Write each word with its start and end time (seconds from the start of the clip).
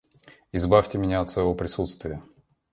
Избавьте 0.51 0.97
меня 0.97 1.21
от 1.21 1.29
своего 1.29 1.53
присутствия. 1.53 2.23